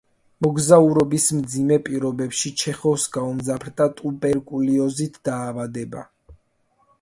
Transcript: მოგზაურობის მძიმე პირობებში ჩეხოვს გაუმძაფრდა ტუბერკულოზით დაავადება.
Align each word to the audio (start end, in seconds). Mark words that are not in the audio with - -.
მოგზაურობის 0.43 1.27
მძიმე 1.41 1.77
პირობებში 1.89 2.51
ჩეხოვს 2.61 3.05
გაუმძაფრდა 3.19 3.87
ტუბერკულოზით 4.01 5.21
დაავადება. 5.31 6.05